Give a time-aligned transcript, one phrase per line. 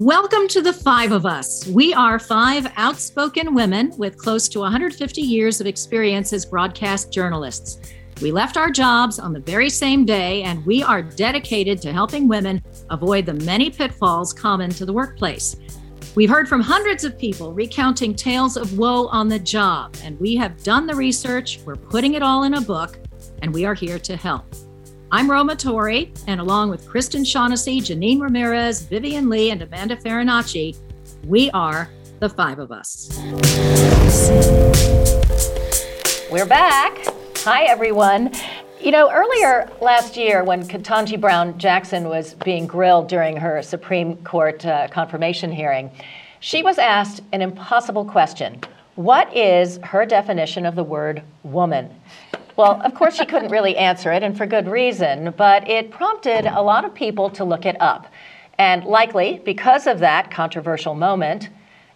[0.00, 1.66] Welcome to the five of us.
[1.66, 7.80] We are five outspoken women with close to 150 years of experience as broadcast journalists.
[8.22, 12.28] We left our jobs on the very same day, and we are dedicated to helping
[12.28, 15.56] women avoid the many pitfalls common to the workplace.
[16.14, 20.36] We've heard from hundreds of people recounting tales of woe on the job, and we
[20.36, 21.58] have done the research.
[21.66, 23.00] We're putting it all in a book,
[23.42, 24.46] and we are here to help.
[25.10, 30.76] I'm Roma Torre, and along with Kristen Shaughnessy, Janine Ramirez, Vivian Lee, and Amanda Farinacci,
[31.24, 31.88] we are
[32.18, 33.08] the five of us.
[36.30, 36.98] We're back.
[37.38, 38.34] Hi, everyone.
[38.82, 44.14] You know, earlier last year, when Ketanji Brown Jackson was being grilled during her Supreme
[44.24, 45.90] Court uh, confirmation hearing,
[46.40, 48.60] she was asked an impossible question
[48.96, 51.98] What is her definition of the word woman?
[52.58, 56.44] Well, of course, she couldn't really answer it, and for good reason, but it prompted
[56.44, 58.08] a lot of people to look it up.
[58.58, 61.50] And likely, because of that controversial moment,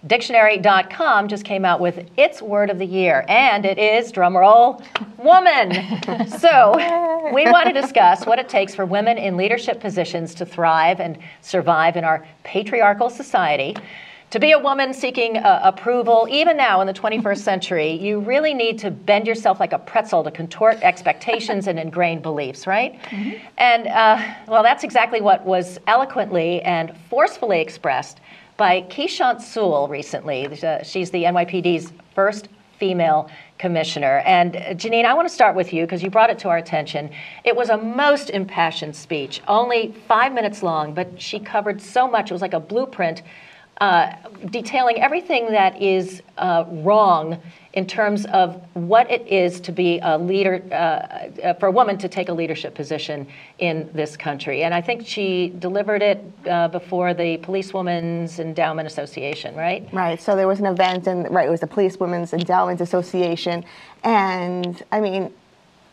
[0.06, 4.84] Dictionary.com just came out with its word of the year, and it is, drumroll,
[5.19, 5.73] woman.
[6.28, 6.75] so,
[7.33, 11.19] we want to discuss what it takes for women in leadership positions to thrive and
[11.41, 13.77] survive in our patriarchal society.
[14.33, 18.55] To be a woman seeking uh, approval, even now in the 21st century, you really
[18.55, 22.98] need to bend yourself like a pretzel to contort expectations and ingrained beliefs, right?
[23.02, 23.47] Mm-hmm.
[23.58, 28.20] And uh, well, that's exactly what was eloquently and forcefully expressed
[28.56, 30.46] by Keechant Sewell recently.
[30.62, 34.22] Uh, she's the NYPD's first female commissioner.
[34.24, 36.56] And uh, Janine, I want to start with you because you brought it to our
[36.56, 37.11] attention.
[37.44, 42.30] It was a most impassioned speech, only five minutes long, but she covered so much.
[42.30, 43.22] It was like a blueprint
[43.83, 44.14] uh,
[44.50, 47.36] detailing everything that is uh, wrong
[47.72, 51.98] in terms of what it is to be a leader, uh, uh, for a woman
[51.98, 53.27] to take a leadership position
[53.58, 54.62] in this country.
[54.62, 59.89] And I think she delivered it uh, before the Police Women's Endowment Association, right?
[59.92, 60.22] Right.
[60.22, 63.64] So there was an event, and right, it was the Police Women's Endowment Association.
[64.05, 65.33] And I mean,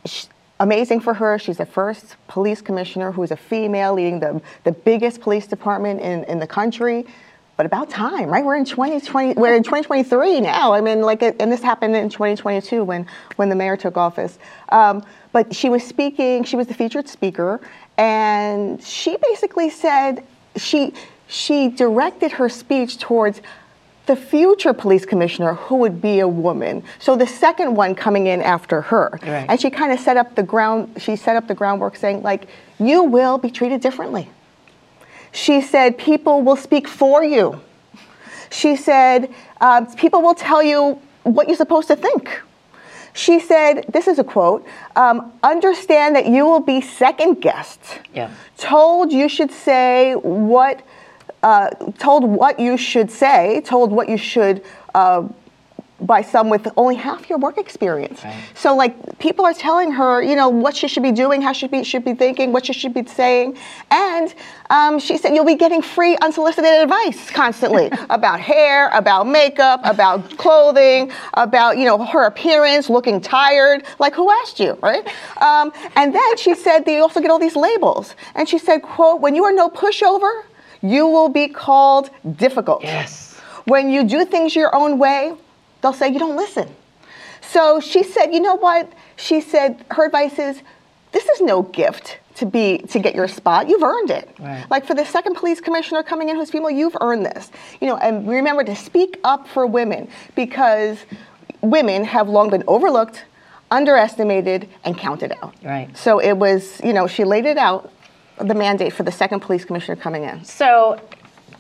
[0.06, 0.28] she,
[0.60, 1.40] amazing for her.
[1.40, 6.02] She's the first police commissioner who is a female leading the, the biggest police department
[6.02, 7.08] in, in the country
[7.60, 8.46] but about time, right?
[8.46, 10.72] We're in 2020, we're in 2023 now.
[10.72, 13.06] I mean, like, and this happened in 2022 when,
[13.36, 14.40] when the mayor took office.
[14.70, 15.04] Um,
[15.34, 17.60] but she was speaking, she was the featured speaker,
[17.98, 20.24] and she basically said,
[20.56, 20.94] she,
[21.28, 23.42] she directed her speech towards
[24.06, 26.82] the future police commissioner who would be a woman.
[27.00, 29.20] So the second one coming in after her.
[29.22, 29.48] Right.
[29.50, 32.48] And she kind of set up the ground, she set up the groundwork saying, like,
[32.80, 34.30] you will be treated differently.
[35.32, 37.62] She said, People will speak for you.
[38.52, 42.42] She said, uh, People will tell you what you're supposed to think.
[43.14, 48.32] She said, This is a quote um, understand that you will be second guessed, yeah.
[48.58, 50.82] told you should say what.
[51.42, 54.62] Uh, told what you should say, told what you should
[54.94, 55.26] uh,
[56.02, 58.24] by some with only half your work experience.
[58.24, 58.44] Right.
[58.54, 61.60] So like people are telling her, you know, what she should be doing, how she
[61.62, 63.58] should be, should be thinking, what she should be saying,
[63.92, 64.34] and
[64.70, 70.38] um, she said you'll be getting free unsolicited advice constantly about hair, about makeup, about
[70.38, 73.84] clothing, about you know her appearance, looking tired.
[74.00, 75.08] Like who asked you, right?
[75.42, 79.22] Um, and then she said they also get all these labels, and she said, "quote
[79.22, 80.44] When you are no pushover,
[80.82, 83.36] you will be called difficult." Yes.
[83.66, 85.34] When you do things your own way,
[85.82, 86.70] they'll say you don't listen.
[87.42, 88.92] So she said, you know what?
[89.16, 90.62] She said her advice is,
[91.12, 93.68] this is no gift to be to get your spot.
[93.68, 94.30] You've earned it.
[94.40, 94.66] Right.
[94.70, 97.52] Like for the second police commissioner coming in who's female, you've earned this.
[97.82, 101.00] You know, and remember to speak up for women because
[101.62, 103.26] women have long been overlooked,
[103.72, 105.54] underestimated, and counted out.
[105.64, 105.96] Right.
[105.98, 107.92] So it was, you know, she laid it out
[108.38, 110.46] the mandate for the second police commissioner coming in.
[110.46, 111.02] So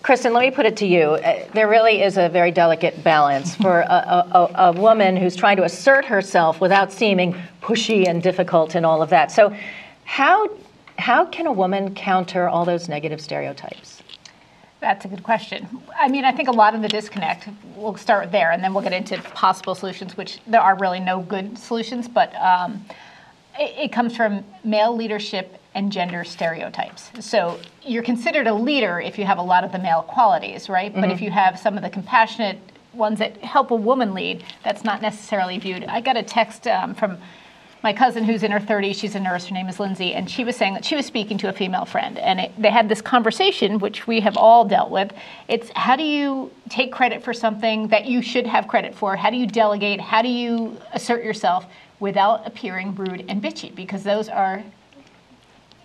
[0.02, 1.02] Kristen, let me put it to you.
[1.02, 5.58] Uh, there really is a very delicate balance for a, a, a, woman who's trying
[5.58, 9.30] to assert herself without seeming pushy and difficult and all of that.
[9.32, 9.54] So,
[10.06, 10.50] how,
[10.98, 14.02] how can a woman counter all those negative stereotypes?
[14.80, 15.68] That's a good question.
[16.00, 18.84] I mean, I think a lot of the disconnect, we'll start there and then we'll
[18.84, 22.86] get into possible solutions, which there are really no good solutions, but um,
[23.60, 27.12] it, it comes from male leadership and gender stereotypes.
[27.20, 30.92] So you're considered a leader if you have a lot of the male qualities, right?
[30.92, 31.02] Mm-hmm.
[31.02, 31.26] But if mm-hmm.
[31.26, 32.58] you have some of the compassionate
[32.94, 35.84] ones that help a woman lead, that's not necessarily viewed.
[35.84, 37.18] I got a text um, from
[37.82, 40.44] my cousin who's in her 30s, she's a nurse, her name is Lindsay, and she
[40.44, 42.18] was saying that she was speaking to a female friend.
[42.18, 45.14] And it, they had this conversation, which we have all dealt with.
[45.48, 49.16] It's how do you take credit for something that you should have credit for?
[49.16, 50.02] How do you delegate?
[50.02, 51.68] How do you assert yourself
[52.02, 53.74] without appearing rude and bitchy?
[53.74, 54.64] Because those are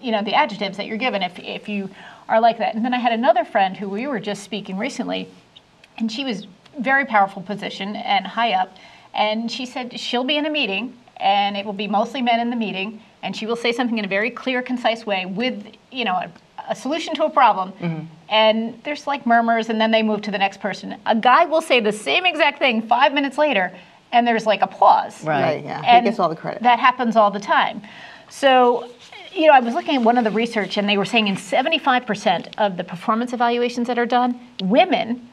[0.05, 1.89] you know the adjectives that you're given if, if you
[2.29, 2.75] are like that.
[2.75, 5.29] And then I had another friend who we were just speaking recently,
[5.99, 6.47] and she was
[6.79, 8.77] very powerful position and high up,
[9.15, 12.51] and she said she'll be in a meeting and it will be mostly men in
[12.51, 16.05] the meeting, and she will say something in a very clear, concise way with, you
[16.05, 16.31] know, a,
[16.69, 17.73] a solution to a problem.
[17.73, 18.07] Mm-hmm.
[18.29, 20.97] And there's like murmurs, and then they move to the next person.
[21.07, 23.73] A guy will say the same exact thing five minutes later,
[24.13, 25.23] and there's like applause.
[25.25, 25.43] Right.
[25.43, 25.83] right yeah.
[25.85, 26.63] And he gets all the credit.
[26.63, 27.83] That happens all the time.
[28.29, 28.91] So,
[29.35, 31.37] you know, I was looking at one of the research, and they were saying in
[31.37, 35.29] 75% of the performance evaluations that are done, women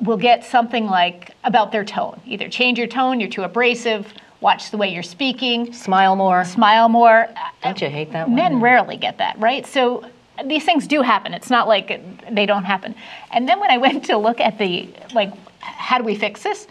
[0.00, 2.20] will get something like about their tone.
[2.26, 6.88] Either change your tone, you're too abrasive, watch the way you're speaking, smile more, smile
[6.88, 7.28] more.
[7.62, 8.28] Don't you hate that?
[8.28, 8.62] Men one?
[8.62, 9.64] rarely get that, right?
[9.64, 10.04] So
[10.44, 11.32] these things do happen.
[11.34, 12.94] It's not like they don't happen.
[13.30, 16.66] And then when I went to look at the like, how do we fix this?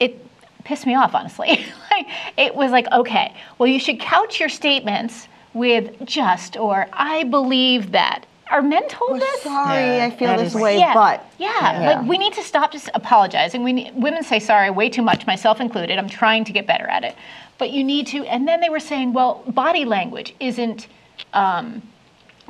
[0.00, 0.26] It
[0.64, 1.48] pissed me off, honestly.
[1.90, 7.24] like, it was like, okay, well, you should couch your statements with just or I
[7.24, 9.42] believe that are men told We're this?
[9.42, 10.06] Sorry, yeah.
[10.06, 10.92] I feel this way, yeah.
[10.92, 11.80] but yeah.
[11.80, 11.92] yeah.
[11.92, 13.62] like we need to stop just apologizing.
[13.62, 15.98] We need, women say sorry way too much, myself included.
[15.98, 17.14] I'm trying to get better at it,
[17.58, 18.24] but you need to.
[18.26, 20.88] And then they were saying, well, body language isn't
[21.32, 21.82] um,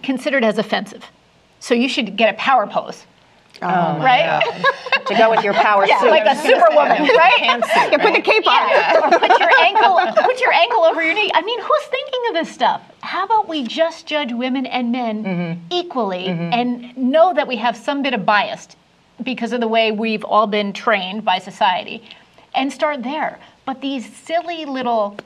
[0.02, 1.04] considered as offensive,
[1.60, 3.04] so you should get a power pose.
[3.62, 4.40] Oh, right?
[5.06, 6.08] to go with your power yeah, suit.
[6.08, 7.34] like a superwoman, right?
[7.40, 8.68] Pantsuit, yeah, put the cape on.
[8.68, 9.00] Yeah.
[9.00, 10.39] or put your ankle put your ankle
[11.00, 11.30] over your knee.
[11.34, 12.82] I mean, who's thinking of this stuff?
[13.00, 15.60] How about we just judge women and men mm-hmm.
[15.70, 16.52] equally mm-hmm.
[16.52, 18.68] and know that we have some bit of bias
[19.22, 22.02] because of the way we've all been trained by society
[22.54, 23.38] and start there.
[23.64, 25.16] But these silly little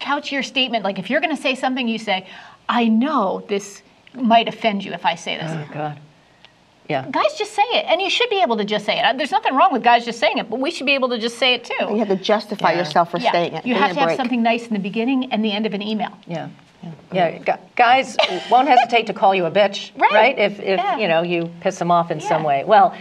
[0.00, 2.26] couch your statement like if you're going to say something you say,
[2.68, 3.82] "I know this
[4.14, 6.00] might offend you if I say this." Oh god.
[6.92, 7.08] Yeah.
[7.10, 9.16] Guys just say it, and you should be able to just say it.
[9.16, 11.38] There's nothing wrong with guys just saying it, but we should be able to just
[11.38, 11.86] say it too.
[11.88, 12.80] You have to justify yeah.
[12.80, 13.32] yourself for yeah.
[13.32, 13.64] saying it.
[13.64, 16.12] You have to have something nice in the beginning and the end of an email.
[16.26, 16.50] Yeah.
[17.12, 17.56] Yeah, yeah.
[17.76, 18.16] guys
[18.50, 20.12] won't hesitate to call you a bitch, right?
[20.12, 20.38] right?
[20.38, 20.98] If, if yeah.
[20.98, 22.64] you know you piss them off in some way.
[22.64, 22.94] Well,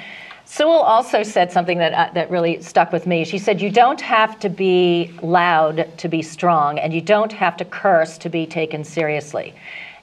[0.45, 3.25] Sewell also said something that uh, that really stuck with me.
[3.25, 7.57] She said, "You don't have to be loud to be strong, and you don't have
[7.57, 9.55] to curse to be taken seriously."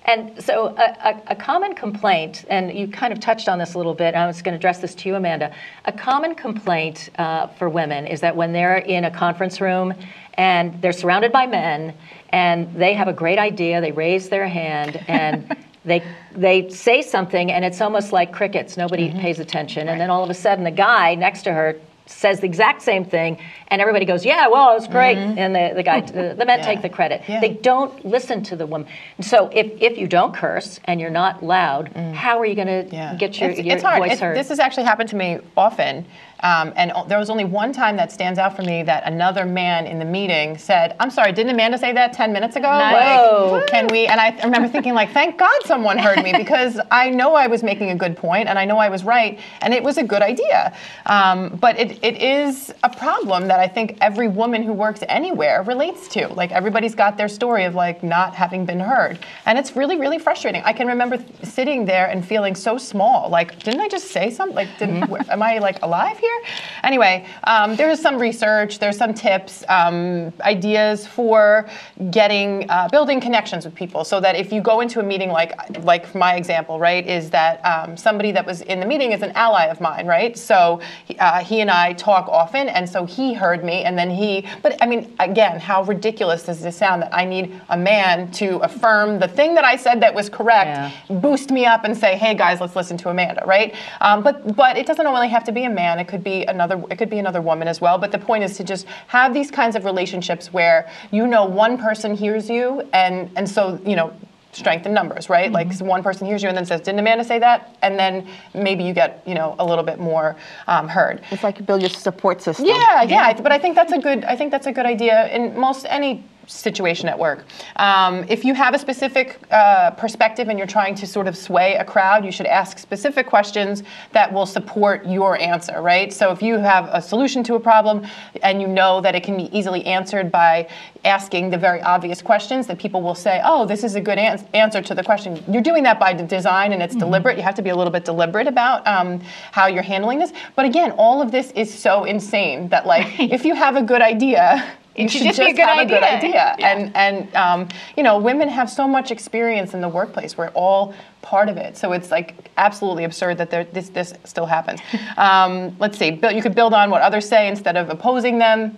[0.08, 3.76] And so, a, a, a, common complaint, and you kind of touched on this a
[3.76, 5.54] little bit, I was going to address this to you, Amanda.
[5.84, 9.92] A common complaint uh, for women is that when they're in a conference room
[10.38, 11.92] and they're surrounded by men
[12.30, 16.02] and they have a great idea, they raise their hand, and they
[16.34, 18.78] they say something, and it's almost like crickets.
[18.78, 19.20] Nobody mm-hmm.
[19.20, 19.92] pays attention, right.
[19.92, 21.78] and then all of a sudden, the guy next to her
[22.10, 23.38] says the exact same thing,
[23.68, 25.38] and everybody goes, "Yeah, well, it was great," mm-hmm.
[25.38, 26.64] and the, the guy, the, the men yeah.
[26.64, 27.22] take the credit.
[27.28, 27.40] Yeah.
[27.40, 28.88] They don't listen to the woman.
[29.20, 32.12] So if, if you don't curse and you're not loud, mm.
[32.12, 33.14] how are you going to yeah.
[33.16, 34.36] get your, it's, your it's voice it's, heard?
[34.36, 36.06] This has actually happened to me often.
[36.40, 39.86] Um, and there was only one time that stands out for me that another man
[39.86, 42.68] in the meeting said, "I'm sorry, didn't Amanda say that 10 minutes ago?
[42.68, 47.10] Like, can we?" And I remember thinking, like, "Thank God someone heard me because I
[47.10, 49.82] know I was making a good point and I know I was right and it
[49.82, 50.74] was a good idea."
[51.06, 55.62] Um, but it, it is a problem that I think every woman who works anywhere
[55.62, 56.28] relates to.
[56.28, 60.18] Like everybody's got their story of like not having been heard, and it's really, really
[60.18, 60.62] frustrating.
[60.64, 63.28] I can remember sitting there and feeling so small.
[63.28, 64.54] Like, didn't I just say something?
[64.54, 65.30] Like, didn't, mm-hmm.
[65.30, 66.27] am I like alive here?
[66.28, 66.54] Here.
[66.84, 71.68] Anyway, um, there is some research, there's some tips, um, ideas for
[72.10, 75.52] getting, uh, building connections with people so that if you go into a meeting like,
[75.84, 79.32] like my example, right, is that um, somebody that was in the meeting is an
[79.32, 80.36] ally of mine, right?
[80.36, 80.80] So
[81.18, 84.76] uh, he and I talk often, and so he heard me, and then he, but
[84.82, 89.18] I mean, again, how ridiculous does this sound that I need a man to affirm
[89.18, 91.18] the thing that I said that was correct, yeah.
[91.20, 93.74] boost me up and say, hey guys, let's listen to Amanda, right?
[94.00, 96.82] Um, but, but it doesn't only have to be a man, it could be another
[96.90, 99.50] it could be another woman as well but the point is to just have these
[99.50, 104.12] kinds of relationships where you know one person hears you and and so you know
[104.52, 105.52] strength in numbers, right?
[105.52, 105.70] Mm-hmm.
[105.70, 108.84] Like one person hears you and then says, "Didn't Amanda say that?" And then maybe
[108.84, 111.22] you get you know a little bit more um, heard.
[111.30, 112.66] It's like you build your support system.
[112.66, 113.40] Yeah, yeah.
[113.40, 114.24] But I think that's a good.
[114.24, 117.44] I think that's a good idea in most any situation at work.
[117.76, 121.74] Um, if you have a specific uh, perspective and you're trying to sort of sway
[121.76, 126.12] a crowd, you should ask specific questions that will support your answer, right?
[126.12, 128.06] So if you have a solution to a problem
[128.42, 130.68] and you know that it can be easily answered by
[131.04, 134.46] asking the very obvious questions, that people will say, oh, this is a good an-
[134.54, 135.42] answer to the question.
[135.48, 137.00] You're doing that by design and it's mm-hmm.
[137.00, 137.36] deliberate.
[137.36, 139.20] You have to be a little bit deliberate about um,
[139.52, 140.32] how you're handling this.
[140.56, 144.02] But again, all of this is so insane that, like, if you have a good
[144.02, 145.96] idea, you should, just, just have idea.
[145.96, 146.56] a good idea.
[146.58, 146.76] Yeah.
[146.76, 150.36] And and um, you know, women have so much experience in the workplace.
[150.36, 151.76] We're all part of it.
[151.76, 154.80] So it's like absolutely absurd that there, this this still happens.
[155.16, 156.18] um, let's see.
[156.32, 158.76] You could build on what others say instead of opposing them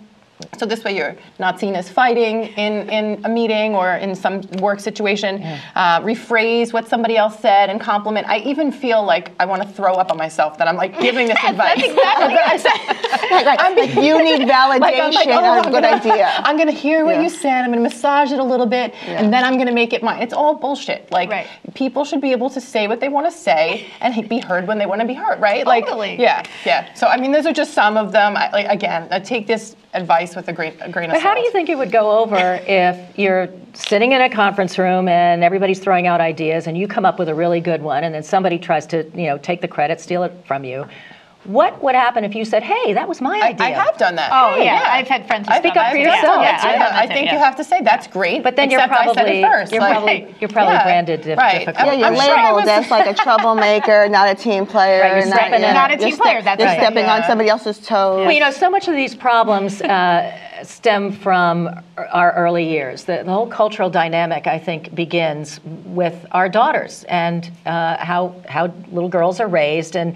[0.57, 4.41] So this way you're not seen as fighting in, in a meeting or in some
[4.59, 5.41] work situation.
[5.75, 8.27] Uh, rephrase what somebody else said and compliment.
[8.27, 11.27] I even feel like I want to throw up on myself that I'm like giving
[11.27, 11.77] this advice.
[11.81, 12.97] That's exactly what I'm saying.
[13.31, 13.75] Right, right.
[13.77, 16.33] Like, you need validation Like, I'm like, oh, a good gonna, idea.
[16.39, 17.21] I'm gonna hear what Yeah.
[17.21, 17.63] you said.
[17.63, 20.21] I'm gonna massage it a little bit, and then I'm gonna make it mine.
[20.21, 21.09] It's all bullshit.
[21.11, 21.47] Like Right.
[21.73, 24.79] people should be able to say what they want to say and be heard when
[24.79, 25.39] they want to be heard.
[25.39, 25.63] Right?
[25.65, 26.09] Totally.
[26.11, 26.93] Like yeah, yeah.
[26.93, 28.35] So I mean, those are just some of them.
[28.35, 31.29] I, like again, I take this advice with a grain, a grain of But salt.
[31.29, 35.07] how do you think it would go over if you're sitting in a conference room
[35.07, 38.13] and everybody's throwing out ideas and you come up with a really good one and
[38.13, 40.85] then somebody tries to, you know, take the credit, steal it from you?
[41.45, 43.65] What would happen if you said, "Hey, that was my idea"?
[43.67, 44.29] I have done that.
[44.31, 44.83] Oh, yeah.
[44.87, 46.21] I've had friends who I've- Speak up for yourself.
[46.23, 46.67] that, Yeah, too.
[46.67, 47.33] I've done that I too, think yeah.
[47.33, 48.43] you have to say that's great.
[48.43, 49.71] But then you're except I said probably it first.
[49.71, 51.59] you're like- probably you're probably Yeah, branded dif- right.
[51.65, 51.85] difficult.
[51.87, 55.01] Yeah, you're I'm sure labeled was- as like a troublemaker, not a team player.
[55.01, 56.79] Right, you're not, stepping in- Not a you're team player, that's You're right.
[56.79, 58.17] stepping on somebody else's toes.
[58.25, 60.31] Well, you know, so much of these problems uh,
[60.61, 63.05] stem from our early years.
[63.05, 68.71] The, the whole cultural dynamic, I think, begins with our daughters and uh, how how
[68.91, 69.95] little girls are raised.
[69.95, 70.15] And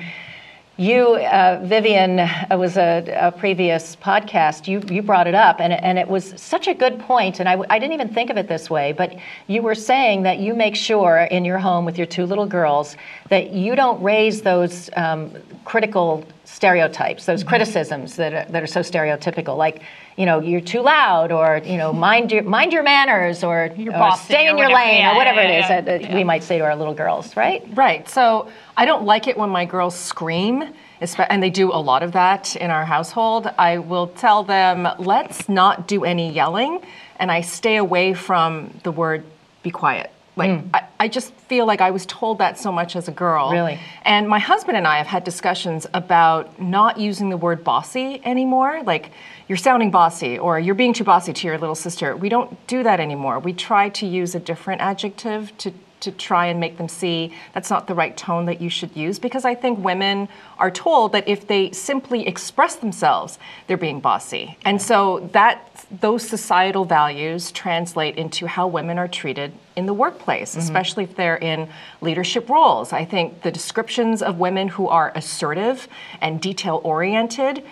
[0.77, 4.67] you, uh, Vivian, uh, was a, a previous podcast.
[4.67, 7.39] You you brought it up, and and it was such a good point.
[7.39, 9.15] And I didn't even think of it this way, but
[9.47, 12.97] you were saying that you make sure in your home with your two little girls
[13.29, 15.31] that you don't raise those um,
[15.63, 17.49] critical stereotypes, those mm-hmm.
[17.49, 19.81] criticisms that are, that are so stereotypical, like
[20.15, 24.15] you know you're too loud, or you know mind your mind your manners, or, or
[24.17, 24.73] stay or in your whatever.
[24.73, 25.81] lane, Yeah, or whatever yeah, it is yeah.
[25.81, 27.63] that, that we might say to our little girls, right?
[27.73, 28.07] Right.
[28.07, 30.63] So I don't like it when my girls scream,
[31.01, 33.49] and they do a lot of that in our household.
[33.57, 36.81] I will tell them, let's not do any yelling,
[37.19, 39.23] and I stay away from the word
[39.63, 40.11] be quiet.
[40.35, 40.69] Like, hmm.
[40.73, 43.51] I, I just feel like I was told that so much as a girl.
[43.51, 43.79] Really?
[44.03, 48.83] And my husband and I have had discussions about not using the word bossy anymore.
[48.83, 49.11] Like,
[49.47, 52.15] you're sounding bossy, or you're being too bossy to your little sister.
[52.15, 53.39] We don't do that anymore.
[53.39, 55.71] We try to use a different adjective to
[56.05, 59.19] to try and make them see that's not the right tone that you should use
[59.19, 64.57] because I think women are told that if they simply express themselves, they're being bossy.
[64.63, 70.51] And so that those societal values translate into how women are treated in the workplace,
[70.51, 70.59] mm-hmm.
[70.61, 71.67] especially if they're in
[72.01, 72.93] leadership roles.
[72.93, 75.87] I think the descriptions of women who are assertive
[76.21, 77.63] and detail oriented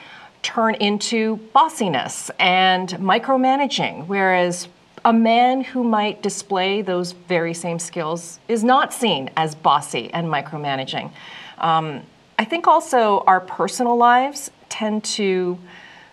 [0.42, 4.68] turn into bossiness and micromanaging, whereas
[5.06, 10.28] a man who might display those very same skills is not seen as bossy and
[10.28, 11.12] micromanaging.
[11.58, 12.04] Um,
[12.40, 15.58] I think also our personal lives tend to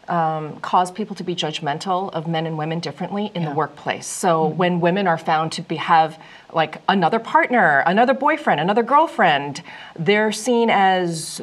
[0.08, 4.06] um, cause people to be judgmental of men and women differently in the workplace.
[4.06, 6.20] So when women are found to be have
[6.52, 9.62] like another partner, another boyfriend, another girlfriend,
[9.96, 11.40] they're seen as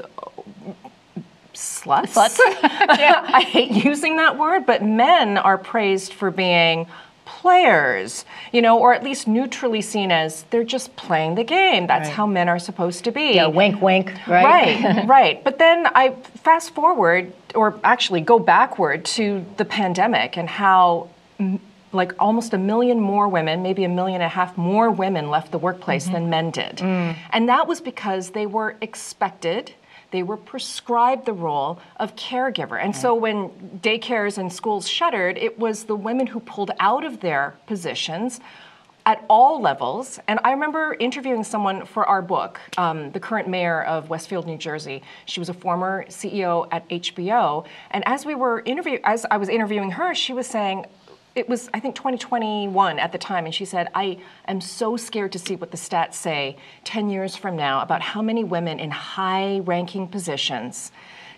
[1.54, 2.14] sluts.
[2.42, 6.88] I hate using that word, but men are praised for being
[7.28, 11.86] players, you know, or at least neutrally seen as they're just playing the game.
[11.88, 13.34] That's how men are supposed to be.
[13.36, 14.46] Yeah, wink, wink, right?
[14.46, 15.44] Right, right.
[15.44, 16.12] But then I
[16.44, 21.10] fast forward, or actually go backward to the pandemic and how.
[21.40, 21.60] mm,
[21.94, 25.50] Like almost a million more women, maybe a million and a half more women left
[25.56, 26.76] the workplace than men did.
[27.36, 29.64] And that was because they were expected,
[30.12, 32.82] they were prescribed the role of caregiver.
[32.82, 33.50] And so when
[33.84, 38.40] daycares and schools shuttered, it was the women who pulled out of their positions
[39.08, 40.20] at all levels.
[40.28, 44.58] And I remember interviewing someone for our book, um, the current mayor of Westfield, New
[44.58, 45.02] Jersey.
[45.26, 47.66] She was a former CEO at HBO.
[47.92, 50.86] And as we were interview, as I was interviewing her, she was saying,
[51.38, 54.18] it was I think 2021 at the time, and she said, "I
[54.48, 58.24] am so scared to see what the stats say 10 years from now about how
[58.24, 60.92] many women in high-ranking positions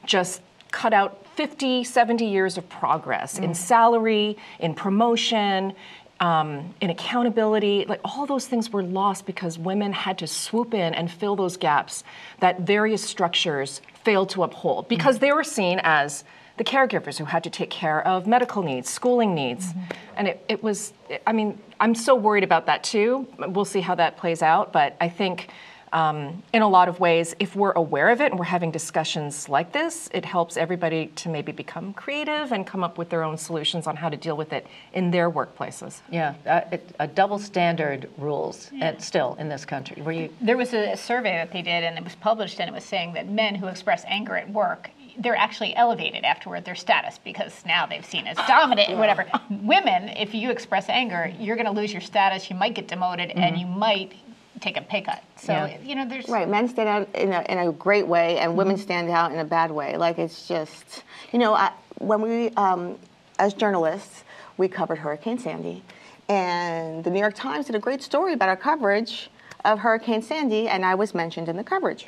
[0.05, 0.41] just
[0.71, 5.73] cut out 50, 70 years of progress in salary, in promotion,
[6.19, 7.85] um, in accountability.
[7.85, 11.57] Like all those things were lost because women had to swoop in and fill those
[11.57, 12.03] gaps
[12.39, 16.23] that various structures failed to uphold because they were seen as
[16.59, 19.73] the caregivers who had to take care of medical needs, schooling needs.
[20.17, 20.91] And it, it was,
[21.25, 23.25] I mean, I'm so worried about that too.
[23.39, 24.73] We'll see how that plays out.
[24.73, 25.47] But I think
[25.93, 29.47] um, in a lot of ways, if we're aware of it and we're having discussions
[29.47, 33.37] like this, it helps everybody to maybe become creative and come up with their own
[33.37, 36.01] solutions on how to deal with it in their workplaces.
[36.11, 40.01] Yeah, uh, it, a double standard rules and still in this country.
[40.01, 42.73] Where you There was a survey that they did, and it was published, and it
[42.73, 47.19] was saying that men who express anger at work, they're actually elevated afterward their status
[47.23, 49.25] because now they've seen as dominant and whatever.
[49.49, 52.49] Women, if you express anger, you're going to lose your status.
[52.49, 54.13] You might get demoted, and you might
[54.61, 55.23] take a pay cut.
[55.35, 55.77] So Yeah.
[55.83, 58.77] you know, there's Right, men stand out in a, in a great way, and women
[58.77, 59.97] stand out in a bad way.
[59.97, 62.97] Like it's just, you know, I, when we, um,
[63.37, 64.23] as journalists,
[64.57, 65.83] we covered Hurricane Sandy.
[66.27, 69.29] And the New York Times did a great story about our coverage
[69.65, 72.07] of Hurricane Sandy, and I was mentioned in the coverage.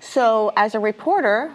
[0.00, 1.54] So, as a reporter,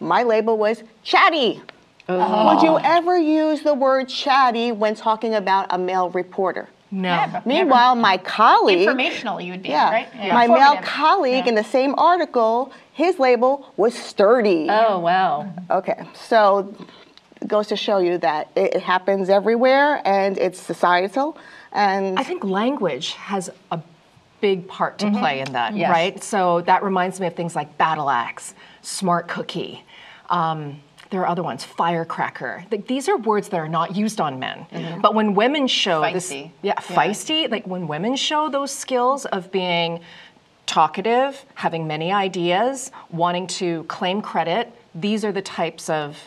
[0.00, 1.60] my label was chatty.
[2.08, 2.54] Oh.
[2.54, 6.68] Would you ever use the word chatty when talking about a male reporter?
[6.90, 7.14] No.
[7.14, 7.42] Never.
[7.44, 10.14] Meanwhile, my colleague, Informational, you would be, yeah, right?
[10.16, 10.84] my male Informative.
[10.84, 14.68] colleague in the same article, his label was sturdy.
[14.70, 15.52] Oh, wow.
[15.70, 16.74] Okay, so
[17.42, 21.36] it goes to show you that it, it happens everywhere and it's societal.
[21.72, 23.82] And I think language has a
[24.40, 25.18] big part to mm-hmm.
[25.18, 25.90] play in that, Yes.
[25.90, 26.22] right?
[26.22, 29.84] So that reminds me of things like battle axe, smart cookie.
[30.28, 32.64] Um, there are other ones, firecracker.
[32.70, 34.66] Like, these are words that are not used on men.
[35.00, 36.50] But when women show this, Feisty.
[36.60, 40.00] yeah, feisty, like when women show those skills of being
[40.66, 46.18] talkative, having many ideas, wanting to claim credit, these are the types of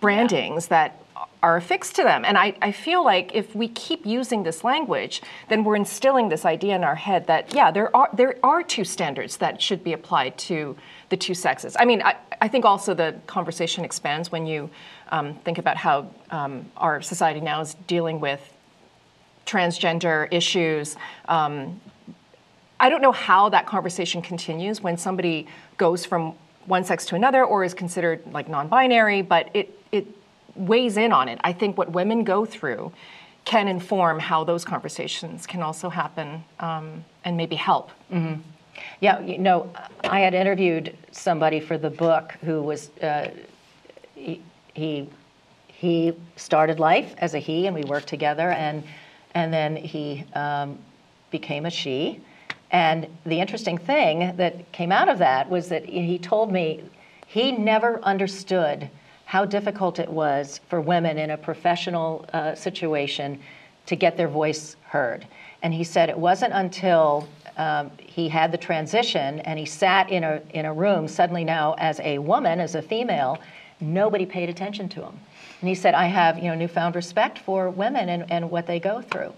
[0.00, 1.02] brandings that
[1.42, 2.24] are affixed to them.
[2.24, 6.44] And I, I feel like if we keep using this language, then we're instilling this
[6.44, 9.92] idea in our head that, yeah, there are, there are two standards that should be
[9.92, 10.76] applied to
[11.08, 11.76] the two sexes.
[11.78, 14.70] I mean, I, I think also the conversation expands when you
[15.10, 18.40] um, think about how um, our society now is dealing with
[19.46, 20.96] transgender issues.
[21.28, 21.80] Um,
[22.80, 25.48] I don't know how that conversation continues when somebody
[25.78, 26.34] goes from
[26.66, 30.06] one sex to another or is considered like non-binary, but it it
[30.54, 31.40] weighs in on it.
[31.42, 32.92] I think what women go through
[33.44, 37.90] can inform how those conversations can also happen um, and maybe help.
[39.00, 39.70] Yeah, you know,
[40.04, 43.30] I had interviewed somebody for the book who was uh,
[44.14, 44.42] he,
[44.74, 45.08] he
[45.66, 48.82] he started life as a he, and we worked together, and
[49.34, 50.78] and then he um,
[51.30, 52.20] became a she.
[52.70, 56.84] And the interesting thing that came out of that was that he told me
[57.26, 58.90] he never understood
[59.24, 63.38] how difficult it was for women in a professional uh, situation
[63.86, 65.26] to get their voice heard.
[65.62, 67.28] And he said it wasn't until
[67.58, 71.74] um, he had the transition and he sat in a, in a room suddenly now
[71.78, 73.38] as a woman, as a female,
[73.80, 75.18] nobody paid attention to him.
[75.60, 78.78] And he said, I have you know, newfound respect for women and, and what they
[78.78, 79.32] go through.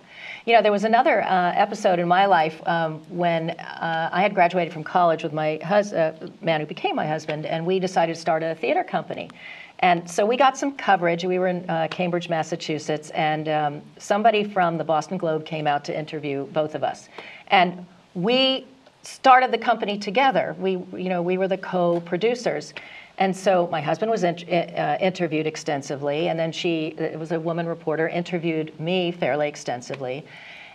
[0.45, 4.35] You know, there was another uh, episode in my life um, when uh, I had
[4.35, 8.15] graduated from college with my hus- uh, man who became my husband, and we decided
[8.15, 9.31] to start a theater company.
[9.79, 11.25] And so we got some coverage.
[11.25, 15.85] We were in uh, Cambridge, Massachusetts, and um, somebody from the Boston Globe came out
[15.87, 17.09] to interview both of us.
[17.49, 18.67] And we
[19.03, 20.55] started the company together.
[20.59, 22.75] We, you know, we were the co-producers.
[23.19, 27.41] And so my husband was in, uh, interviewed extensively, and then she, it was a
[27.41, 30.25] woman reporter, interviewed me fairly extensively.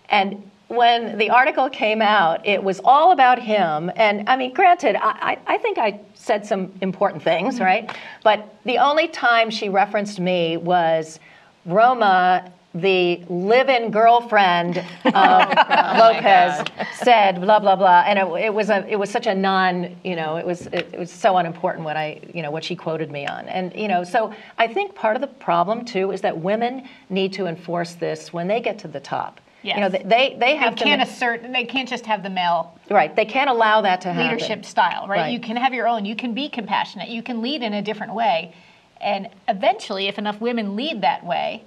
[0.10, 3.92] And when the article came out, it was all about him.
[3.96, 7.96] And I mean, granted, I, I I think I said some important things, right?
[8.24, 11.20] But the only time she referenced me was
[11.66, 18.70] Roma, the live-in girlfriend of oh Lopez, said blah blah blah, and it, it was
[18.70, 21.86] a it was such a non you know it was it, it was so unimportant
[21.86, 24.94] what I you know what she quoted me on, and you know so I think
[24.94, 28.78] part of the problem too is that women need to enforce this when they get
[28.80, 29.40] to the top.
[29.64, 31.42] You know they they They have to can't ma- assert.
[31.52, 34.36] They can't just have the male right they can't allow that to happen.
[34.36, 35.22] leadership style, right?
[35.22, 35.34] Right.
[35.34, 36.06] You can have your own.
[36.06, 37.08] You can be compassionate.
[37.10, 38.54] You can lead in a different way,
[39.02, 41.64] and eventually, if enough women lead that way,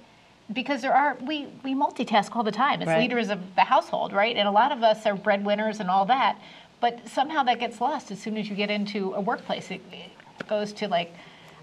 [0.53, 2.99] because there are we we multitask all the time as Right.
[2.99, 4.35] leaders of the household, right?
[4.35, 6.39] And a lot of us are breadwinners and all that,
[6.79, 9.69] but somehow that gets lost as soon as you get into a workplace.
[9.71, 11.13] It, it goes to like.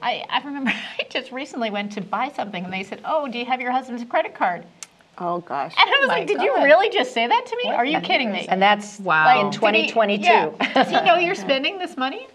[0.02, 3.38] I, I remember I just recently went to buy something and they said, "Oh, do
[3.38, 4.66] you have your husband's credit card?"
[5.18, 5.72] oh gosh.
[5.78, 7.70] And I was oh my like, "Did you really just say that to me?
[7.70, 9.40] Are you kidding me?" And that's Wow.
[9.40, 10.22] in Did he- 2022.
[10.24, 10.72] yeah.
[10.74, 12.26] Does he know you're spending this money?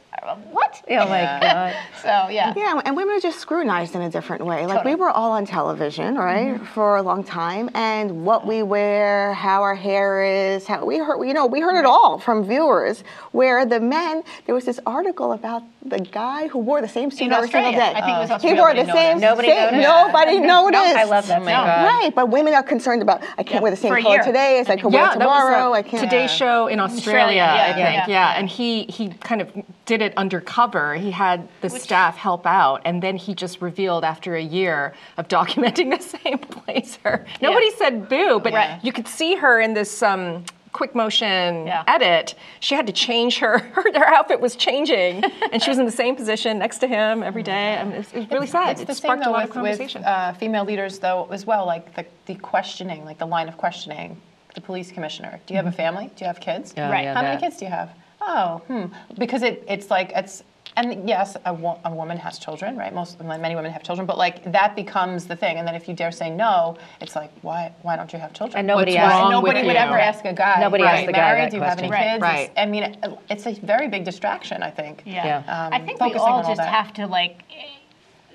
[0.51, 0.83] What?
[0.89, 1.75] Oh my God.
[2.01, 2.53] So yeah.
[2.55, 4.65] Yeah, and women are just scrutinized in a different way.
[4.65, 6.65] Like we were all on television, right, mm-hmm.
[6.65, 11.23] for a long time, and what we wear, how our hair is, how we heard,
[11.23, 13.03] you know, we heard it all from viewers.
[13.31, 17.25] Where the men, there was this article about the guy who wore the same suit
[17.25, 17.79] In every single day.
[17.95, 18.61] I think it was he Australia.
[18.61, 19.19] wore the Nobody same.
[19.19, 19.21] noticed.
[19.21, 19.87] Nobody same- noticed.
[19.87, 20.95] Nobody noticed.
[20.97, 21.41] I love that.
[21.41, 24.21] Oh my Right, but women are concerned about I can't wear the same for color
[24.23, 25.73] today as I could wear yeah, that was tomorrow.
[25.73, 26.03] a I can't.
[26.03, 27.77] Today Show in Australia, Australia, I yeah, think.
[27.77, 28.39] yeah, Yeah, yeah.
[28.39, 29.51] and he he kind of
[29.85, 30.93] did it undercover.
[30.95, 35.27] He had the staff help out, and then he just revealed after a year of
[35.27, 37.25] documenting the same blazer.
[37.41, 38.79] Nobody said boo, but Right.
[38.83, 40.03] you could see her in this.
[40.03, 41.83] Um, quick motion Yeah.
[41.87, 45.85] edit she had to change her, her her outfit was changing and she was in
[45.85, 48.47] the same position next to him every day I mean, it, was, it was really
[48.47, 50.99] sad It's it the same sparked a lot with, of conversation with uh, female leaders
[50.99, 54.19] though as well, like the, the questioning, like the line of questioning.
[54.53, 55.39] The police commissioner.
[55.45, 56.07] Do you have a family?
[56.15, 56.73] Do you have kids?
[56.77, 57.03] Oh, Right.
[57.05, 57.89] yeah, How many kids do you have?
[58.19, 58.85] Oh, hmm.
[59.17, 60.43] Because it, it's like it's
[60.77, 62.93] and yes, a, wo- a woman has children, right?
[62.93, 65.57] Most many women have children, but like that becomes the thing.
[65.57, 68.59] And then if you dare say no, it's like why why don't you have children?
[68.59, 69.79] And nobody What's asks- nobody with would you?
[69.79, 70.59] ever ask a guy.
[70.61, 71.43] Nobody "Are asks you the guy married?
[71.45, 72.21] that Do you have any kids?
[72.21, 72.39] Right.
[72.51, 72.97] It's- I mean,
[73.29, 74.63] it's a very big distraction.
[74.63, 75.03] I think.
[75.05, 75.25] Yeah.
[75.45, 75.69] Yeah.
[75.71, 76.67] I think we all on all just that.
[76.73, 77.43] have to like.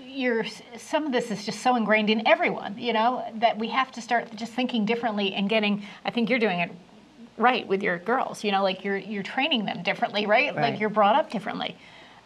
[0.08, 0.44] You're,
[0.78, 4.00] some of this is just so ingrained in everyone, you know, that we have to
[4.00, 5.82] start just thinking differently and getting.
[6.06, 6.70] I think you're doing it
[7.36, 8.42] right with your girls.
[8.42, 10.54] You know, like you're you're training them differently, right?
[10.56, 10.70] Right.
[10.72, 11.76] Like you're brought up differently.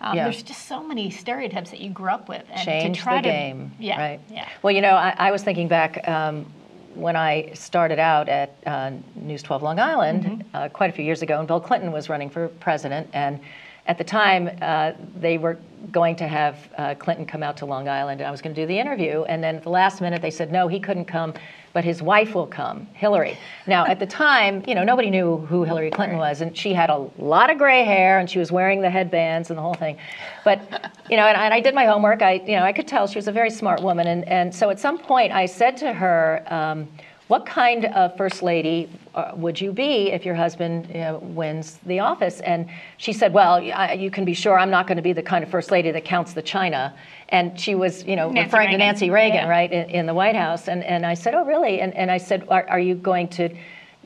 [0.00, 0.24] Um, Yeah.
[0.24, 3.22] There's just so many stereotypes that you grew up with, and change to try the
[3.22, 3.72] to game.
[3.78, 4.20] yeah, Right.
[4.30, 4.48] yeah.
[4.62, 6.46] Well, you know, I, I was thinking back um,
[6.94, 10.56] when I started out at uh, News 12 Long Island Mm-hmm.
[10.56, 13.40] uh, quite a few years ago, and Bill Clinton was running for president, and
[13.86, 15.58] at the time uh, they were
[15.92, 18.60] going to have uh, Clinton come out to Long Island, and I was going to
[18.62, 21.34] do the interview, and then at the last minute they said no, he couldn't come.
[21.72, 23.38] But his wife will come, Hillary.
[23.66, 26.90] Now, at the time, you know, nobody knew who Hillary Clinton was, and she had
[26.90, 29.96] a lot of gray hair, and she was wearing the headbands and the whole thing.
[30.44, 30.60] But,
[31.08, 32.22] you know, and, and I did my homework.
[32.22, 34.70] I, you know, I could tell she was a very smart woman, and, and so
[34.70, 36.88] at some point I said to her, um,
[37.30, 41.78] "What kind of first lady uh, would you be if your husband you know, wins
[41.86, 45.02] the office?" And she said, "Well, I, you can be sure I'm not going to
[45.10, 46.92] be the kind of first lady that counts the china."
[47.28, 49.48] And she was, you know, Nancy referring to Nancy Reagan, Yeah.
[49.48, 50.66] right, in, in the White House.
[50.66, 53.48] And, and I said, "Oh, really?" And, and I said, are, "Are you going to?"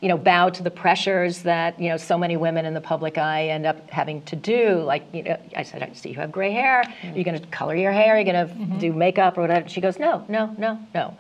[0.01, 3.17] you know, bow to the pressures that you know so many women in the public
[3.17, 4.83] eye end up having to do.
[4.83, 6.83] Like, you know, I said, I see you have gray hair.
[7.05, 8.15] Are you going to color your hair?
[8.15, 9.67] Are you going to do makeup or whatever?
[9.67, 11.17] She goes, no, no, no, no.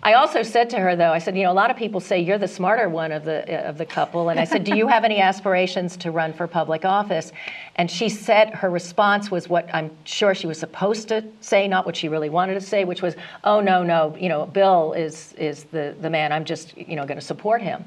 [0.00, 2.20] I also said to her, though, I said, you know, a lot of people say
[2.20, 5.04] you're the smarter one of the of the couple, and I said, do you have
[5.04, 7.32] any aspirations to run for public office?
[7.74, 11.84] And she said her response was what I'm sure she was supposed to say, not
[11.84, 15.32] what she really wanted to say, which was, oh no, no, you know, Bill is
[15.32, 16.32] is the the man.
[16.32, 17.84] I'm just you know going to support him.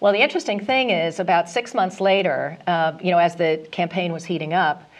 [0.00, 4.12] Well, the interesting thing is, about six months later, uh, you know, as the campaign
[4.12, 4.90] was heating up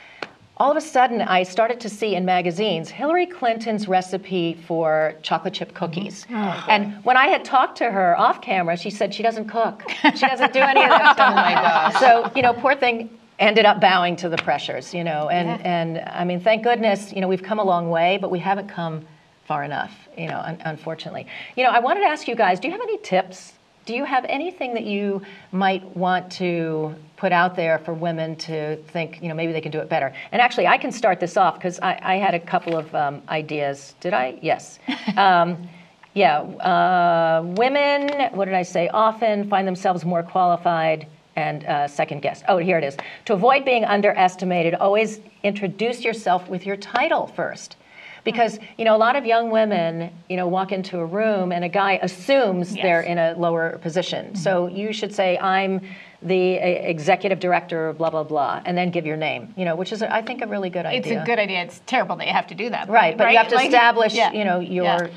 [0.62, 5.54] all of a sudden I started to see in magazines Hillary Clinton's recipe for chocolate
[5.54, 6.24] chip cookies.
[6.26, 6.36] Mm-hmm.
[6.36, 9.82] Oh, and when I had talked to her off camera, she said she doesn't cook.
[10.14, 11.30] She doesn't do any of that stuff.
[11.32, 11.94] oh my gosh.
[11.98, 15.28] So, you know, poor thing ended up bowing to the pressures, you know.
[15.28, 18.38] And and I mean, thank goodness, you know, we've come a long way, but we
[18.38, 19.04] haven't come
[19.44, 21.26] far enough, you know, un- unfortunately.
[21.56, 23.54] You know, I wanted to ask you guys, do you have any tips?
[23.84, 28.76] Do you have anything that you might want to put out there for women to
[28.76, 30.14] think, you know, maybe they can do it better?
[30.30, 33.22] And actually, I can start this off because I, I had a couple of um,
[33.28, 33.94] ideas.
[34.00, 34.38] Did I?
[34.40, 34.78] Yes.
[35.16, 35.68] Um,
[36.14, 36.40] yeah.
[36.40, 38.88] Uh, women, what did I say?
[38.88, 42.42] Often find themselves more qualified and uh, second guess.
[42.48, 42.96] Oh, here it is.
[43.26, 47.76] To avoid being underestimated, always introduce yourself with your title first.
[48.24, 51.64] Because you know a lot of young women, you know, walk into a room and
[51.64, 52.82] a guy assumes Yes.
[52.82, 54.34] they're in a lower position.
[54.36, 55.80] So you should say, "I'm
[56.22, 59.52] the uh, executive director of blah blah blah," and then give your name.
[59.56, 61.62] You know, which is I think a really good idea It's a good idea.
[61.62, 62.88] It's terrible that you have to do that.
[62.88, 64.32] right, but you have to Like- establish, yeah.
[64.32, 65.08] you know, your Yeah.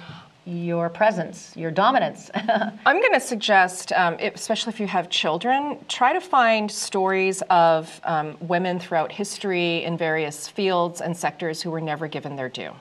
[0.47, 2.29] your presence, your dominance.
[2.35, 7.99] I'm going to suggest, um, especially if you have children, try to find stories of
[8.03, 12.71] um, women throughout history in various fields and sectors who were never given their due.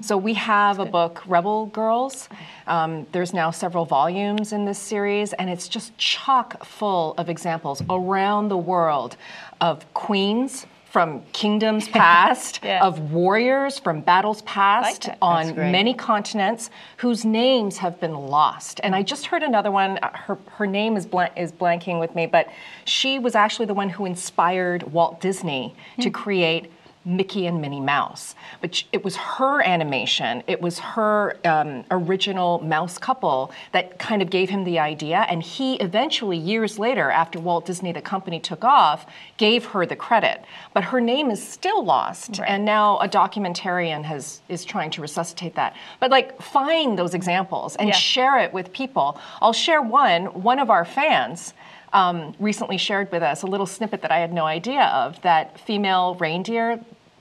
[0.00, 2.28] So we have a book, Rebel Girls.
[2.66, 7.82] Um, there's now several volumes in this series, and it's just chock full of examples
[7.88, 9.16] around the world
[9.60, 12.84] of queens from kingdoms past, Yeah.
[12.84, 15.18] of warriors from battles past that.
[15.22, 18.80] on many continents whose names have been lost.
[18.82, 19.98] And I just heard another one.
[20.02, 22.48] uh, Her her name is blank, is blanking with me, but
[22.86, 26.72] she was actually the one who inspired Walt Disney to create.
[27.04, 30.42] Mickey and Minnie Mouse, but it was her animation.
[30.46, 35.42] It was her um, original mouse couple that kind of gave him the idea, and
[35.42, 39.06] he eventually, years later, after Walt Disney, the company, took off,
[39.38, 40.44] gave her the credit.
[40.74, 45.54] But her name is still lost, and now a documentarian has is trying to resuscitate
[45.54, 45.74] that.
[46.00, 47.94] But like, find those examples and Yeah.
[47.94, 49.18] share it with people.
[49.40, 50.26] I'll share one.
[50.42, 51.54] One of our fans
[51.92, 55.58] um, recently shared with us a little snippet that I had no idea of that
[55.60, 56.80] female reindeer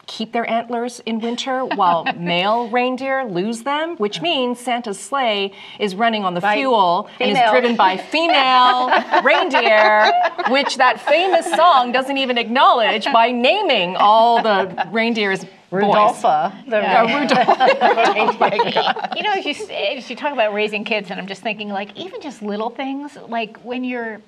[0.10, 5.95] keep their antlers in winter while male reindeer lose them, which means Santa's sleigh is
[5.95, 8.89] running on the By fuel and is driven by female
[9.23, 10.12] reindeer,
[10.49, 15.45] which that famous song doesn't even acknowledge by naming all the reindeers.
[15.71, 19.15] Rudolpha, the Uh, Rudolph.
[19.15, 21.95] you know, as you, as you talk about raising kids, and I'm just thinking, like,
[21.95, 24.19] even just little things, like when you're,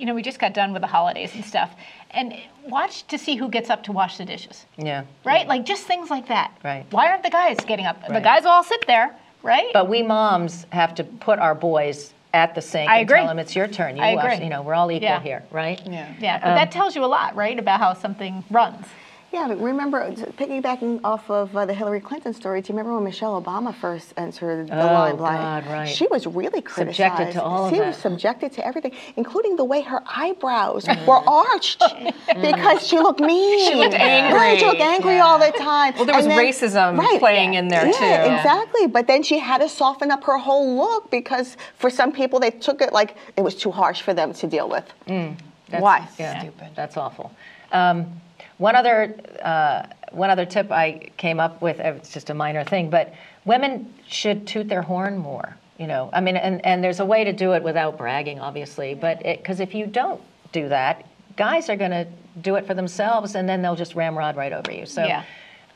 [0.00, 1.74] you know, we just got done with the holidays and stuff,
[2.12, 2.34] and
[2.66, 5.04] watch to see who gets up to wash the dishes, yeah.
[5.24, 5.46] right?
[5.46, 6.56] Like, just things like that.
[6.64, 6.86] Right.
[6.90, 8.06] Why aren't the guys getting up?
[8.08, 9.68] The guys will all sit there, right?
[9.74, 13.18] But we moms have to put our boys at the sink I and agree.
[13.18, 13.96] tell them it's your turn.
[13.98, 14.32] You I wash.
[14.32, 14.44] agree.
[14.44, 15.20] You know, we're all equal Yeah.
[15.20, 15.80] here, right?
[15.84, 16.14] Yeah.
[16.18, 18.86] yeah, but Um, that tells you a lot, right, about how something runs.
[19.32, 23.40] Yeah, remember, piggybacking off of uh, the Hillary Clinton story, do you remember when Michelle
[23.40, 25.38] Obama first entered the Oh, limelight?
[25.64, 25.88] God, right.
[25.88, 26.96] She was really criticized.
[26.96, 31.06] Subjected to all of she was subjected to everything, including the way her eyebrows Mm.
[31.06, 31.80] were arched
[32.40, 33.68] because she looked mean.
[33.70, 34.36] She looked angry.
[34.36, 35.94] Right, she looked angry all the time.
[35.94, 37.92] Well, there was then- racism playing in there, yeah,
[38.26, 38.34] too.
[38.34, 38.88] exactly.
[38.88, 42.50] But then she had to soften up her whole look because for some people they
[42.50, 44.92] took it like it was too harsh for them to deal with.
[45.06, 45.36] That's-
[45.82, 46.08] Why?
[46.18, 46.70] Yeah, Stupid.
[46.74, 47.30] That's awful.
[47.70, 48.20] Um,
[48.60, 51.80] one other uh, one other tip I came up with.
[51.80, 55.56] uh, It's just a minor thing, but women should toot their horn more.
[55.78, 58.94] You know, I mean, and, and there's a way to do it without bragging, obviously.
[58.94, 60.20] But because if you don't
[60.52, 62.06] do that, guys are going to
[62.42, 64.84] do it for themselves, and then they'll just ramrod right over you.
[64.84, 65.04] So.
[65.04, 65.24] Yeah.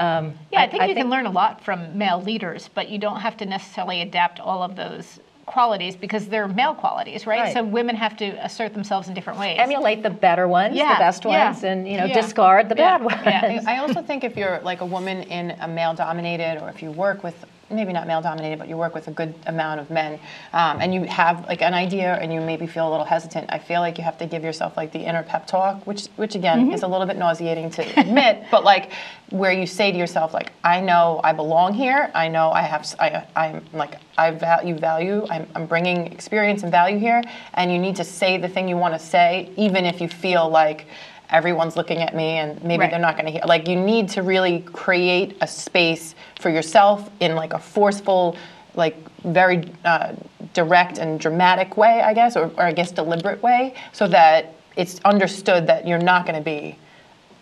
[0.01, 3.21] Um, Yeah, I, think you can learn a lot from male leaders, but you don't
[3.21, 7.41] have to necessarily adapt all of those qualities because they're male qualities, right?
[7.41, 7.53] Right.
[7.53, 9.57] So women have to assert themselves in different ways.
[9.59, 12.15] emulate the better ones, Yeah, the best yeah, ones, and you know, yeah.
[12.15, 13.21] discard the Yeah, bad ones.
[13.25, 13.63] yeah.
[13.67, 16.91] I also think if you're like a woman in a male dominated, or if you
[16.91, 20.19] work with maybe not male dominated, but you work with a good amount of men,
[20.53, 23.59] um, and you have like an idea and you maybe feel a little hesitant, I
[23.59, 26.73] feel like you have to give yourself like the inner pep talk, which which again
[26.73, 28.93] is a little bit nauseating to admit, but like
[29.31, 32.87] where you say to yourself like, I know I belong here, I know I have,
[33.35, 37.23] I'm like I value value, I'm, I'm bringing experience and value here,
[37.55, 40.49] and you need to say the thing you want to say, even if you feel
[40.49, 40.87] like
[41.31, 42.91] everyone's looking at me and maybe Right.
[42.91, 47.11] they're not going to hear like you need to really create a space for yourself
[47.21, 48.37] in like a forceful
[48.75, 50.13] like very uh,
[50.53, 55.01] direct and dramatic way i guess or, or i guess deliberate way so that it's
[55.05, 56.77] understood that you're not going to be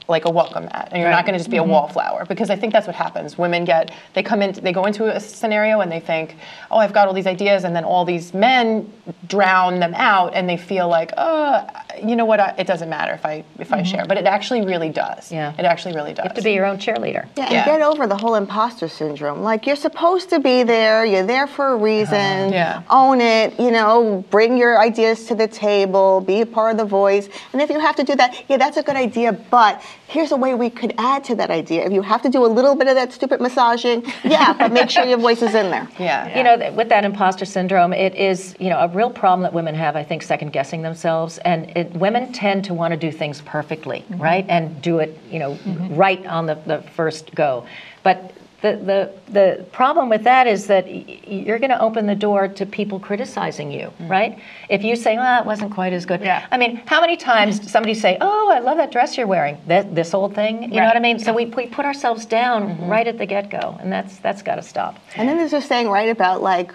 [0.09, 1.71] like a welcome mat and you're not going to just be a mm-hmm.
[1.71, 5.05] wallflower because i think that's what happens women get they come in they go into
[5.15, 6.37] a scenario and they think
[6.71, 8.91] oh i've got all these ideas and then all these men
[9.27, 11.67] drown them out and they feel like oh
[12.03, 13.85] you know what I, it doesn't matter if i if i mm-hmm.
[13.85, 15.55] share but it actually really does Yeah.
[15.59, 17.27] it actually really does You have to be your own cheerleader.
[17.37, 17.65] Yeah, and Yeah.
[17.65, 19.43] get over the whole imposter syndrome.
[19.43, 21.05] Like you're supposed to be there.
[21.05, 22.15] You're there for a reason.
[22.15, 22.51] Uh-huh.
[22.53, 22.83] Yeah.
[22.91, 23.59] Own it.
[23.59, 26.21] You know, bring your ideas to the table.
[26.21, 27.29] Be a part of the voice.
[27.53, 29.33] And if you have to do that, yeah, that's a good idea.
[29.33, 31.87] But here's a way we could add to that idea.
[31.87, 34.91] If you have to do a little bit of that stupid massaging, yeah, but make
[34.91, 35.89] sure your voice is in there.
[35.99, 39.53] yeah You know, with that imposter syndrome, it is, you know, a real problem that
[39.53, 41.39] women have, I think, second guessing themselves.
[41.39, 44.23] And it, women tend to want to do things perfectly, mm-hmm.
[44.23, 44.47] right?
[44.49, 45.95] And do it, you know, mm-hmm.
[45.95, 47.67] right on the, the first go.
[48.03, 52.07] But the, the, the problem with that is that y- y- you're going to open
[52.07, 54.09] the door to people criticizing you, mm-hmm.
[54.09, 54.39] right?
[54.69, 56.21] If you say, well, it wasn't quite as good.
[56.21, 56.47] Yeah.
[56.51, 59.59] I mean, how many times does somebody say, oh, I love that dress you're wearing,
[59.67, 60.63] that, this old thing?
[60.63, 61.19] You know what I mean?
[61.19, 62.87] So we, we put ourselves down mm-hmm.
[62.87, 64.99] right at the get go, and that's, that's got to stop.
[65.17, 66.73] And then there's this saying, right, about like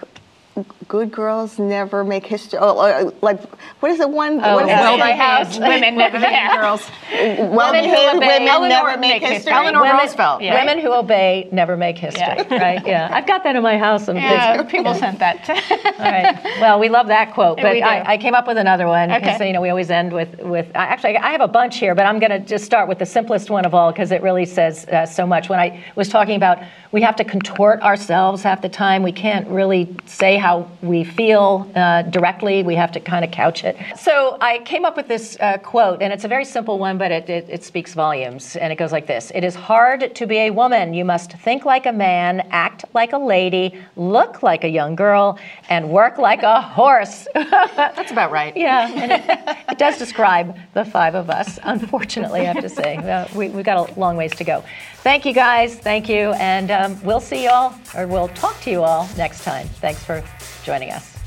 [0.88, 2.60] good girls never make history.
[2.60, 2.74] Oh,
[3.22, 3.42] like,
[3.82, 4.10] what is it?
[4.10, 4.40] One.
[4.44, 5.00] Oh, what is well, it?
[5.00, 5.58] my house.
[5.60, 6.56] women never yeah.
[6.58, 6.90] girls.
[7.12, 9.36] Well-behaved obey- women Eleanor never make make history.
[9.36, 9.54] history.
[9.54, 10.42] Eleanor women, Roosevelt.
[10.42, 10.54] Yeah.
[10.56, 12.44] women who obey never make history, Yeah.
[12.62, 12.86] right?
[12.86, 14.08] Yeah, I've got that in my house.
[14.08, 15.50] And Yeah, it's- people sent that.
[15.50, 16.60] all right.
[16.62, 19.48] Well, we love that quote, but I, I came up with another one because Okay.
[19.48, 20.68] you know we always end with with.
[20.76, 23.50] Actually, I have a bunch here, but I'm going to just start with the simplest
[23.50, 25.50] one of all because it really says uh, so much.
[25.50, 26.60] When I was talking about
[26.92, 31.70] we have to contort ourselves half the time, we can't really say how we feel
[31.76, 32.64] uh, directly.
[32.64, 33.76] We have to kind of couch it.
[33.98, 37.12] So I came up with this uh, quote, and it's a very simple one, but
[37.12, 38.56] it, it, it speaks volumes.
[38.56, 40.94] And it goes like this: It is hard to be a woman.
[40.94, 45.38] You must think like a man, act like a lady, look like a young girl,
[45.70, 47.28] and work like a horse.
[47.34, 48.56] That's about right.
[48.56, 52.96] Yeah, and it, it does describe the five of us, unfortunately, I have to say.
[52.96, 54.64] Uh, we, we've got a long ways to go.
[55.08, 55.74] Thank you, guys.
[55.74, 56.34] Thank you.
[56.34, 59.66] And um, we'll see you all, or we'll talk to you all next time.
[59.80, 60.22] Thanks for
[60.66, 61.18] joining us.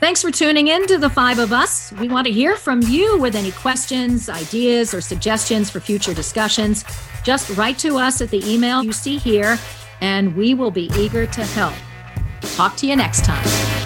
[0.00, 1.92] Thanks for tuning in to the five of us.
[1.92, 6.82] We want to hear from you with any questions, ideas, or suggestions for future discussions.
[7.24, 9.58] Just write to us at the email you see here,
[10.00, 11.74] and we will be eager to help.
[12.56, 13.79] Talk to you next time.